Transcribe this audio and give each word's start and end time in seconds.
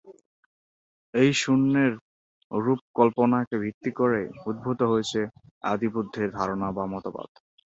এ 1.13 1.25
শূন্যের 1.41 1.91
রূপকল্পনাকে 2.51 3.55
ভিত্তি 3.63 3.91
করেই 3.99 4.27
উদ্ভূত 4.49 4.79
হয়েছে 4.83 5.19
আদিবুদ্ধের 5.63 6.29
ধারণা 6.37 6.67
বা 6.71 6.83
মতবাদ। 6.93 7.29